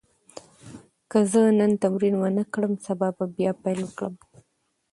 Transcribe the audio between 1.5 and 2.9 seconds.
نن تمرین ونه کړم،